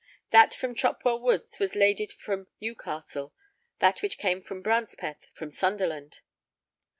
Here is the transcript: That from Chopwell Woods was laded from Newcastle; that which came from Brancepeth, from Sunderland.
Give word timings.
That 0.31 0.55
from 0.55 0.73
Chopwell 0.73 1.21
Woods 1.21 1.59
was 1.59 1.75
laded 1.75 2.11
from 2.11 2.47
Newcastle; 2.59 3.35
that 3.77 4.01
which 4.01 4.17
came 4.17 4.41
from 4.41 4.63
Brancepeth, 4.63 5.27
from 5.35 5.51
Sunderland. 5.51 6.21